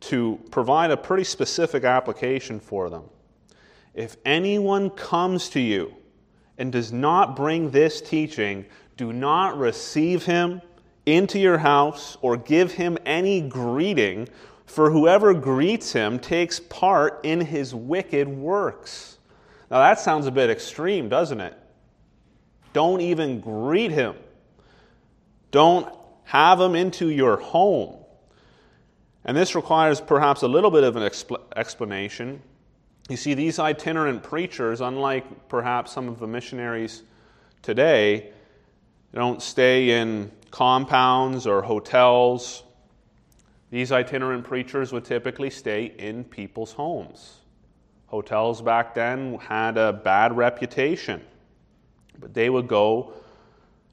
[0.00, 3.04] to provide a pretty specific application for them.
[3.94, 5.94] If anyone comes to you
[6.58, 10.62] and does not bring this teaching, do not receive him
[11.06, 14.28] into your house or give him any greeting,
[14.66, 19.18] for whoever greets him takes part in his wicked works.
[19.70, 21.58] Now that sounds a bit extreme, doesn't it?
[22.72, 24.14] Don't even greet him.
[25.50, 25.92] Don't
[26.24, 27.99] have him into your home.
[29.24, 32.42] And this requires perhaps a little bit of an expl- explanation.
[33.08, 37.02] You see, these itinerant preachers, unlike perhaps some of the missionaries
[37.62, 38.30] today,
[39.12, 42.62] don't stay in compounds or hotels.
[43.70, 47.38] These itinerant preachers would typically stay in people's homes.
[48.06, 51.20] Hotels back then had a bad reputation,
[52.18, 53.12] but they would go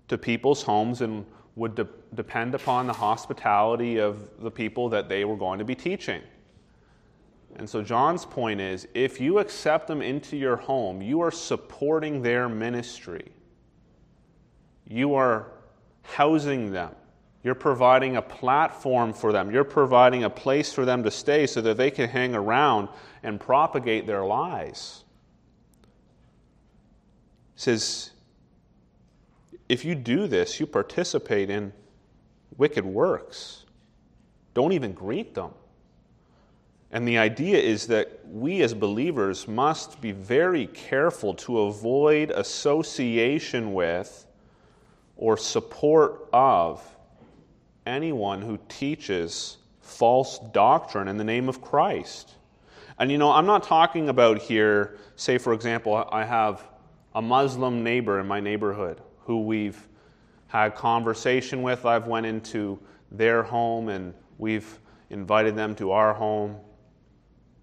[0.08, 1.26] to people's homes and
[1.58, 5.76] would de- depend upon the hospitality of the people that they were going to be
[5.76, 6.22] teaching.
[7.56, 12.22] And so, John's point is if you accept them into your home, you are supporting
[12.22, 13.32] their ministry.
[14.88, 15.52] You are
[16.04, 16.96] housing them.
[17.43, 19.50] You're providing a platform for them.
[19.52, 22.89] You're providing a place for them to stay so that they can hang around
[23.24, 25.04] and propagate their lies.
[27.56, 28.12] He says,
[29.69, 31.73] if you do this, you participate in
[32.58, 33.65] wicked works.
[34.53, 35.51] Don't even greet them.
[36.91, 43.73] And the idea is that we as believers must be very careful to avoid association
[43.73, 44.25] with
[45.17, 46.82] or support of
[47.86, 52.36] anyone who teaches false doctrine in the name of Christ.
[52.99, 56.63] And you know, I'm not talking about here, say, for example, I have
[57.13, 59.88] a Muslim neighbor in my neighborhood who we've
[60.48, 61.86] had conversation with.
[61.86, 62.80] I've went into
[63.12, 66.56] their home and we've invited them to our home.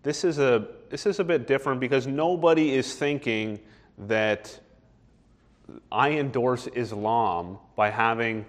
[0.03, 3.59] This is a, this is a bit different because nobody is thinking
[4.07, 4.61] that
[5.91, 8.45] I endorse Islam by having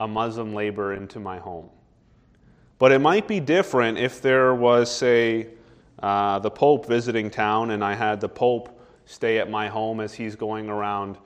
[0.00, 1.70] a Muslim labor into my home.
[2.80, 5.50] But it might be different if there was, say,
[6.00, 10.12] uh, the Pope visiting town and I had the Pope stay at my home as
[10.12, 11.16] he's going around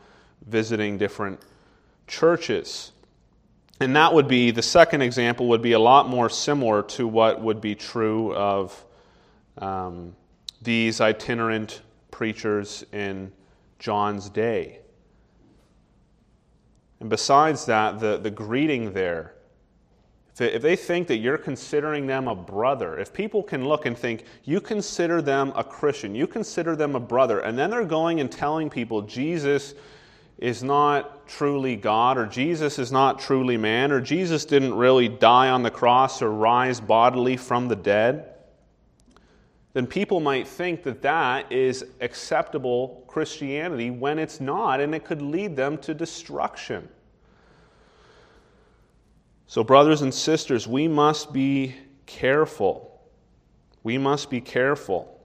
[0.47, 1.41] visiting different
[2.07, 2.93] churches.
[3.80, 7.41] And that would be, the second example would be a lot more similar to what
[7.41, 8.84] would be true of
[9.59, 10.14] um,
[10.61, 11.80] these itinerant
[12.11, 13.32] preachers in
[13.78, 14.80] John's day.
[17.01, 19.32] And besides that, the, the greeting there,
[20.32, 23.86] if they, if they think that you're considering them a brother, if people can look
[23.86, 27.84] and think you consider them a Christian, you consider them a brother, and then they're
[27.84, 29.72] going and telling people Jesus
[30.41, 35.51] is not truly God, or Jesus is not truly man, or Jesus didn't really die
[35.51, 38.32] on the cross or rise bodily from the dead,
[39.74, 45.22] then people might think that that is acceptable Christianity when it's not, and it could
[45.22, 46.88] lead them to destruction.
[49.47, 51.76] So, brothers and sisters, we must be
[52.07, 53.01] careful.
[53.82, 55.20] We must be careful.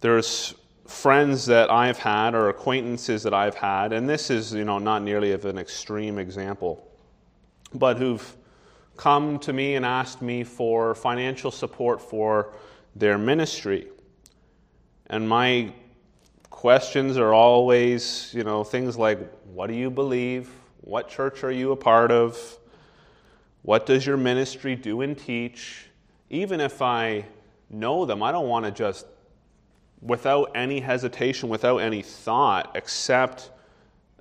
[0.00, 0.54] There's
[0.90, 5.02] friends that I've had or acquaintances that I've had, and this is, you know, not
[5.02, 6.86] nearly of an extreme example,
[7.72, 8.36] but who've
[8.96, 12.52] come to me and asked me for financial support for
[12.96, 13.88] their ministry.
[15.06, 15.72] And my
[16.50, 20.50] questions are always, you know, things like what do you believe?
[20.82, 22.58] What church are you a part of?
[23.62, 25.86] What does your ministry do and teach?
[26.30, 27.24] Even if I
[27.70, 29.06] know them, I don't want to just
[30.02, 33.50] without any hesitation, without any thought, except,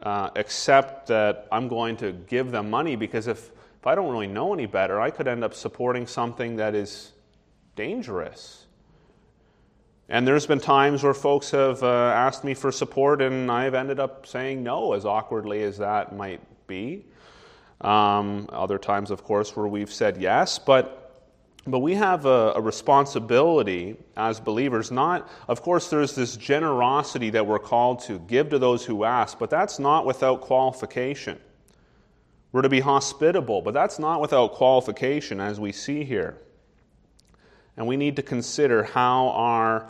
[0.02, 4.28] uh, accept that I'm going to give them money because if, if I don't really
[4.28, 7.14] know any better, I could end up supporting something that is
[7.76, 8.66] dangerous.
[10.10, 14.00] And there's been times where folks have uh, asked me for support, and I've ended
[14.00, 17.06] up saying no, as awkwardly as that might be.
[17.82, 20.99] Um, other times, of course, where we've said yes, but
[21.72, 27.46] but we have a, a, responsibility as believers, not, of course, there's this generosity that
[27.46, 31.40] we're called to give to those who ask, but that's not without qualification.
[32.52, 36.38] We're to be hospitable, but that's not without qualification, as we see here.
[37.78, 39.88] And we need to consider how our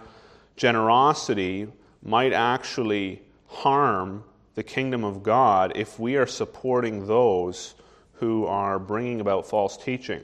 [0.55, 1.67] generosity
[2.03, 4.23] might actually harm
[4.55, 7.75] the kingdom of God if we are supporting those
[8.13, 10.21] who are bringing about false teaching.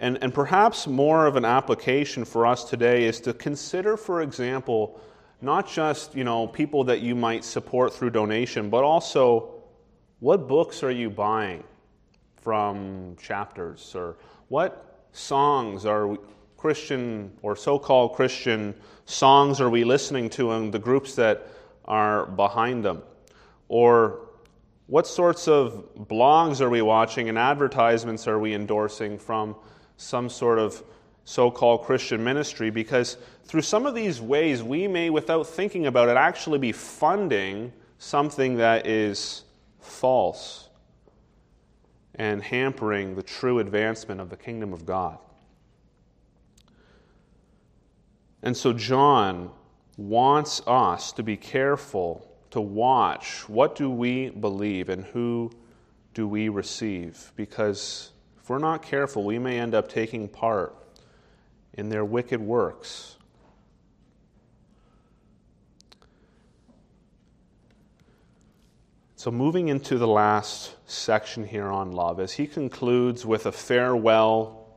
[0.00, 5.00] And, and perhaps more of an application for us today is to consider, for example,
[5.40, 9.54] not just you know people that you might support through donation, but also
[10.20, 11.62] what books are you buying
[12.40, 14.16] from chapters, or
[14.48, 16.16] what songs are
[16.56, 18.74] Christian or so-called Christian
[19.04, 21.46] songs are we listening to, and the groups that
[21.84, 23.02] are behind them,
[23.68, 24.20] or
[24.86, 29.56] what sorts of blogs are we watching and advertisements are we endorsing from
[29.96, 30.82] some sort of
[31.24, 36.08] so called Christian ministry because through some of these ways, we may, without thinking about
[36.08, 39.44] it, actually be funding something that is
[39.80, 40.68] false
[42.14, 45.18] and hampering the true advancement of the kingdom of God.
[48.42, 49.50] And so, John
[49.96, 55.50] wants us to be careful to watch what do we believe and who
[56.12, 58.12] do we receive because
[58.44, 60.76] if we're not careful, we may end up taking part
[61.72, 63.16] in their wicked works.
[69.16, 74.68] So, moving into the last section here on love, as he concludes with a farewell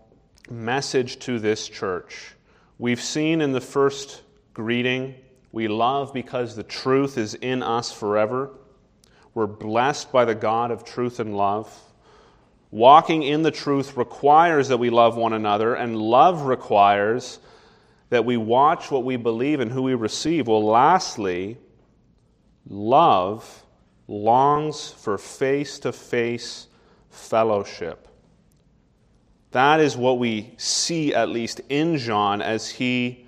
[0.49, 2.35] message to this church,
[2.79, 4.21] we've seen in the first
[4.53, 5.13] greeting,
[5.51, 8.49] we love because the truth is in us forever.
[9.33, 11.77] We're blessed by the God of truth and love.
[12.69, 17.39] Walking in the truth requires that we love one another, and love requires
[18.09, 20.47] that we watch what we believe and who we receive.
[20.47, 21.57] Well, lastly,
[22.69, 23.63] love
[24.07, 26.67] longs for face to face
[27.09, 28.07] fellowship.
[29.51, 33.25] That is what we see, at least in John, as he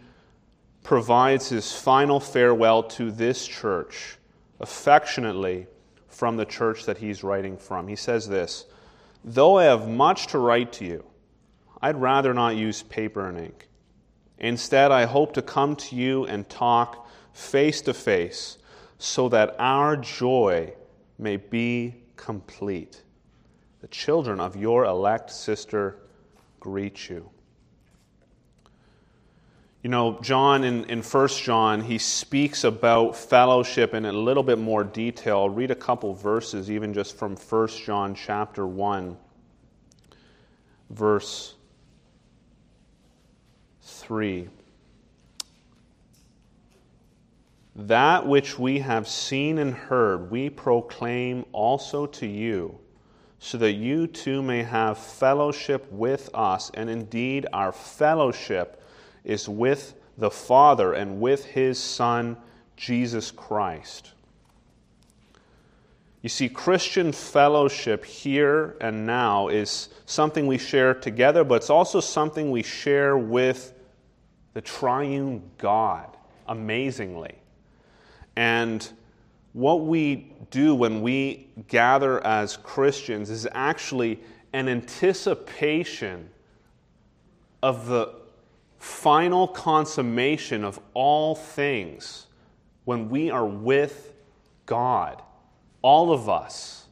[0.84, 4.18] provides his final farewell to this church,
[4.60, 5.68] affectionately
[6.08, 7.88] from the church that he's writing from.
[7.88, 8.66] He says this.
[9.24, 11.06] Though I have much to write to you,
[11.82, 13.68] I'd rather not use paper and ink.
[14.38, 18.58] Instead, I hope to come to you and talk face to face
[18.98, 20.74] so that our joy
[21.18, 23.04] may be complete.
[23.82, 25.98] The children of your elect sister
[26.60, 27.30] greet you.
[29.82, 34.60] You know, John in, in 1 John, he speaks about fellowship in a little bit
[34.60, 35.38] more detail.
[35.38, 39.16] I'll read a couple verses, even just from 1 John chapter 1,
[40.90, 41.56] verse
[43.82, 44.50] 3.
[47.78, 52.78] That which we have seen and heard, we proclaim also to you,
[53.40, 56.70] so that you too may have fellowship with us.
[56.74, 58.79] And indeed, our fellowship
[59.24, 62.38] is with the Father and with his Son,
[62.76, 64.12] Jesus Christ.
[66.22, 72.02] You see, Christian fellowship here and now is something we share together, but it's also
[72.02, 73.74] something we share with
[74.54, 76.18] the triune God,
[76.48, 77.36] amazingly.
[78.36, 78.88] And
[79.54, 84.20] what we do when we gather as Christians is actually
[84.52, 86.30] an anticipation
[87.64, 88.14] of the
[88.80, 92.28] final consummation of all things
[92.86, 94.14] when we are with
[94.66, 95.22] God.
[95.82, 96.88] All of us,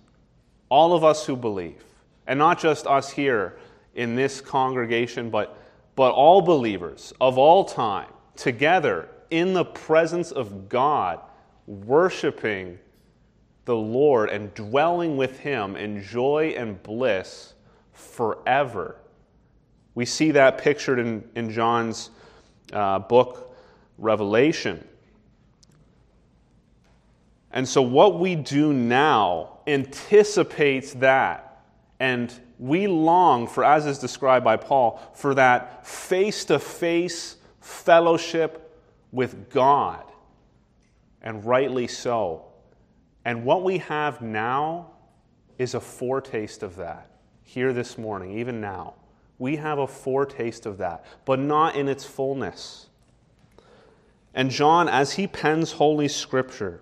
[0.69, 1.83] all of us who believe,
[2.27, 3.57] and not just us here
[3.95, 5.57] in this congregation, but,
[5.95, 11.19] but all believers of all time together in the presence of God,
[11.65, 12.77] worshiping
[13.65, 17.53] the Lord and dwelling with Him in joy and bliss
[17.91, 18.97] forever.
[19.97, 22.11] We see that pictured in, in John's
[22.71, 23.57] uh, book,
[23.97, 24.87] Revelation.
[27.49, 31.63] And so, what we do now anticipates that.
[31.99, 38.79] And we long for, as is described by Paul, for that face to face fellowship
[39.11, 40.03] with God.
[41.23, 42.45] And rightly so.
[43.25, 44.91] And what we have now
[45.57, 47.09] is a foretaste of that.
[47.41, 48.93] Here this morning, even now.
[49.39, 52.87] We have a foretaste of that, but not in its fullness.
[54.33, 56.81] And John, as he pens Holy Scripture,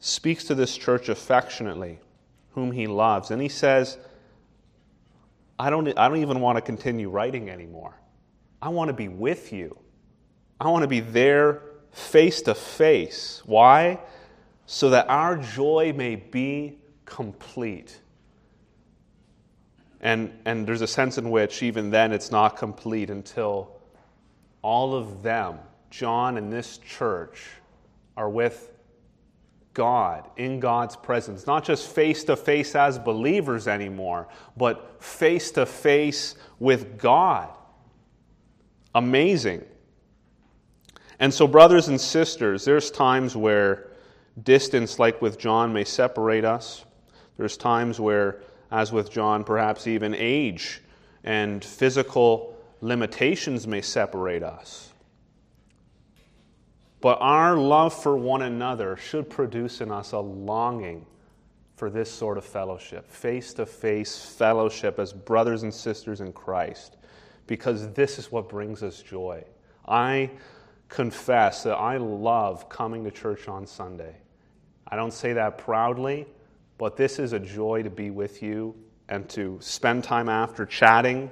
[0.00, 1.98] speaks to this church affectionately,
[2.54, 3.30] whom he loves.
[3.30, 3.98] And he says,
[5.58, 7.94] I don't, I don't even want to continue writing anymore.
[8.62, 9.76] I want to be with you.
[10.60, 11.62] I want to be there
[11.92, 13.42] face to face.
[13.46, 13.98] Why?
[14.70, 17.98] so that our joy may be complete.
[20.00, 23.76] And, and there's a sense in which even then it's not complete until
[24.62, 25.58] all of them,
[25.90, 27.46] John and this church,
[28.16, 28.70] are with
[29.74, 35.66] God, in God's presence, not just face to face as believers anymore, but face to
[35.66, 37.48] face with God.
[38.94, 39.64] Amazing.
[41.18, 43.90] And so, brothers and sisters, there's times where
[44.42, 46.84] Distance, like with John, may separate us.
[47.36, 50.80] There's times where, as with John, perhaps even age
[51.24, 54.92] and physical limitations may separate us.
[57.00, 61.06] But our love for one another should produce in us a longing
[61.76, 66.98] for this sort of fellowship, face to face fellowship as brothers and sisters in Christ,
[67.46, 69.42] because this is what brings us joy.
[69.88, 70.30] I
[70.90, 74.14] confess that I love coming to church on Sunday.
[74.88, 76.26] I don't say that proudly,
[76.80, 78.74] but this is a joy to be with you
[79.10, 81.30] and to spend time after chatting,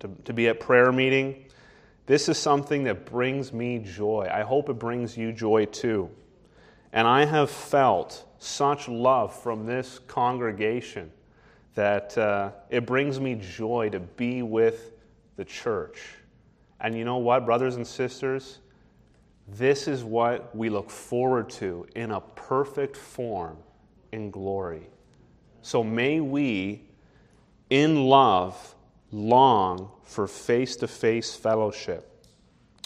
[0.00, 1.44] to, to be at prayer meeting.
[2.06, 4.26] This is something that brings me joy.
[4.32, 6.08] I hope it brings you joy too.
[6.94, 11.12] And I have felt such love from this congregation
[11.74, 14.92] that uh, it brings me joy to be with
[15.36, 16.00] the church.
[16.80, 18.60] And you know what, brothers and sisters?
[19.46, 23.58] This is what we look forward to in a perfect form
[24.30, 24.88] glory.
[25.62, 26.82] So may we,
[27.70, 28.74] in love,
[29.12, 32.10] long for face to face fellowship.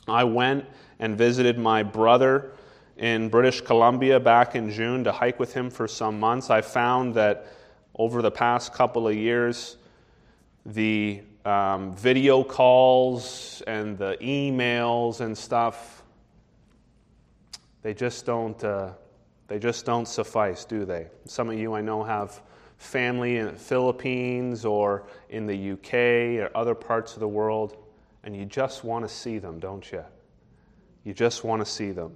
[0.06, 0.64] I went
[0.98, 2.52] and visited my brother
[2.96, 6.50] in British Columbia back in June to hike with him for some months.
[6.50, 7.46] I found that
[7.94, 9.76] over the past couple of years,
[10.66, 15.98] the um, video calls and the emails and stuff
[17.82, 18.90] they just don't, uh,
[19.48, 21.08] they just don't suffice, do they?
[21.24, 22.40] Some of you I know have
[22.76, 27.76] family in the Philippines or in the UK or other parts of the world,
[28.24, 30.04] and you just want to see them, don't you?
[31.04, 32.14] You just want to see them.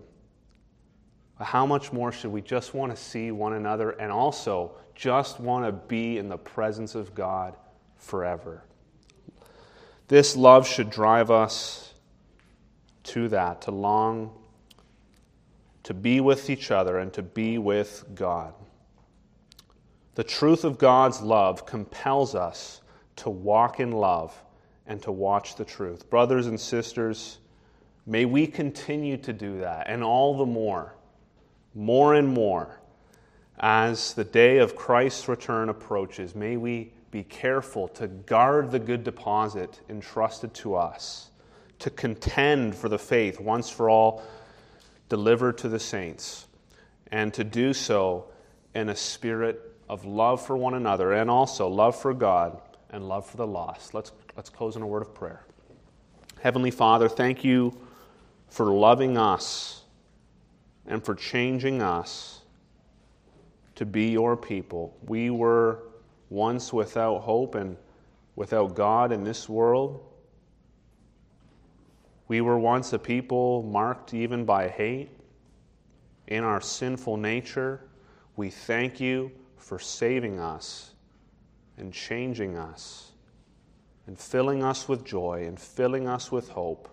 [1.41, 5.65] How much more should we just want to see one another and also just want
[5.65, 7.57] to be in the presence of God
[7.97, 8.63] forever?
[10.09, 11.95] This love should drive us
[13.05, 14.39] to that, to long
[15.85, 18.55] to be with each other and to be with God.
[20.15, 22.83] The truth of God's love compels us
[23.17, 24.35] to walk in love
[24.87, 26.11] and to watch the truth.
[26.11, 27.39] Brothers and sisters,
[28.07, 30.95] may we continue to do that, and all the more,
[31.75, 32.79] more and more,
[33.59, 36.35] as the day of Christ's return approaches.
[36.35, 41.31] May we be careful to guard the good deposit entrusted to us,
[41.79, 44.23] to contend for the faith once for all
[45.13, 46.47] delivered to the saints,
[47.09, 48.25] and to do so
[48.75, 52.59] in a spirit of love for one another and also love for God
[52.89, 53.93] and love for the lost.
[53.93, 55.45] Let's, let's close in a word of prayer.
[56.41, 57.79] Heavenly Father, thank you
[58.49, 59.83] for loving us
[60.87, 62.41] and for changing us
[63.75, 64.97] to be your people.
[65.07, 65.81] We were
[66.31, 67.77] once without hope and
[68.35, 70.03] without God in this world.
[72.33, 75.11] We were once a people marked even by hate,
[76.29, 77.83] in our sinful nature,
[78.37, 80.93] we thank you for saving us
[81.77, 83.11] and changing us
[84.07, 86.89] and filling us with joy and filling us with hope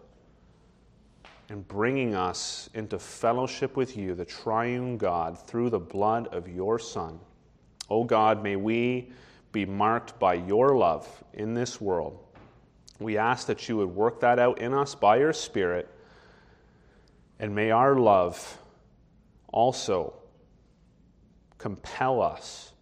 [1.48, 6.78] and bringing us into fellowship with you, the triune God, through the blood of your
[6.80, 7.18] Son.
[7.90, 9.14] O oh God, may we
[9.54, 12.26] be marked by your love in this world.
[13.00, 15.90] We ask that you would work that out in us by your Spirit,
[17.40, 18.58] and may our love
[19.48, 20.14] also
[21.58, 22.74] compel us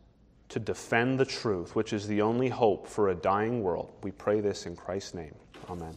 [0.49, 3.93] to defend the truth, which is the only hope for a dying world.
[4.01, 5.35] We pray this in Christ's name.
[5.69, 5.95] Amen.